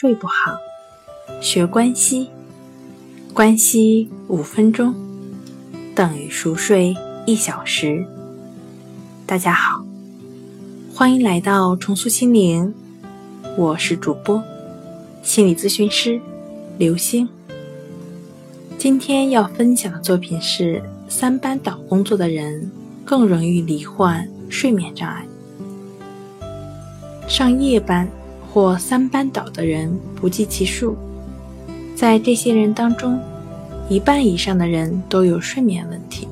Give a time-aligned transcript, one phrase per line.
[0.00, 0.58] 睡不好，
[1.42, 2.30] 学关息，
[3.34, 4.94] 关西五分钟
[5.94, 8.02] 等于熟睡一小时。
[9.26, 9.84] 大家好，
[10.94, 12.72] 欢迎来到重塑心灵，
[13.58, 14.42] 我是主播
[15.22, 16.18] 心理咨询师
[16.78, 17.28] 刘星。
[18.78, 22.70] 今天要分享的作品是：三班倒工作的人
[23.04, 25.26] 更容易罹患睡眠障碍。
[27.28, 28.08] 上夜班。
[28.52, 30.96] 或三班倒的人不计其数，
[31.94, 33.18] 在这些人当中，
[33.88, 36.26] 一半以上的人都有睡眠问题。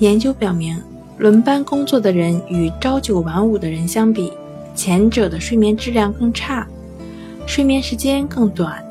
[0.00, 0.76] 研究表明，
[1.16, 4.30] 轮班工作的人与朝九晚五的人相比，
[4.74, 6.66] 前者的睡眠质量更差，
[7.46, 8.84] 睡眠时间更短，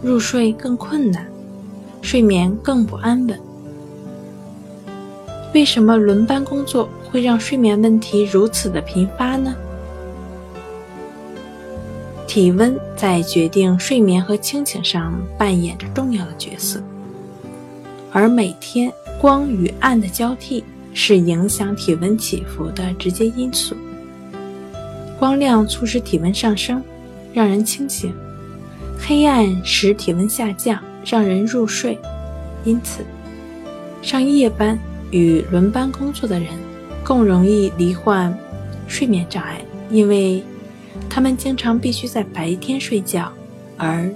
[0.00, 1.26] 入睡更困难，
[2.02, 3.40] 睡眠更不安稳。
[5.54, 9.54] 为什么轮班工作会让睡眠问题如此的频发呢？
[12.32, 16.82] 体温在决定睡眠和清醒上扮演着重要的角色，
[18.10, 23.76] 而每天光与暗的交替是影响体温起伏的直接因素。
[25.18, 26.82] 光亮促使体温上升，
[27.34, 28.10] 让人清醒；
[28.98, 31.98] 黑暗使体温下降，让人入睡。
[32.64, 33.04] 因此，
[34.00, 34.78] 上夜班
[35.10, 36.48] 与轮班工作的人
[37.04, 38.34] 更容易罹患
[38.88, 39.60] 睡眠障碍，
[39.90, 40.42] 因为。
[41.08, 43.30] 他们经常必须在白天睡觉，
[43.76, 44.10] 而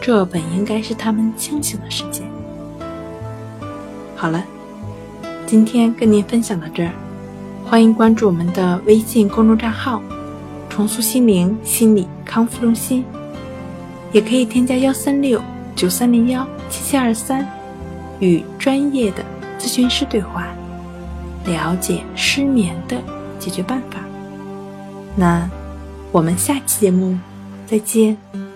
[0.00, 2.26] 这本应该是他们清醒的时间。
[4.16, 4.42] 好了，
[5.46, 6.92] 今天跟您分享到这儿，
[7.64, 10.02] 欢迎关注我们的微信公众账号
[10.68, 13.04] “重塑心灵心理康复中心”，
[14.12, 15.40] 也可以添加幺三六
[15.76, 17.46] 九三零幺七七二三，
[18.20, 19.24] 与专业的
[19.58, 20.46] 咨询师对话，
[21.44, 22.96] 了解失眠的
[23.38, 24.00] 解决办法。
[25.14, 25.48] 那。
[26.18, 27.16] 我们下期节目
[27.68, 28.47] 再见。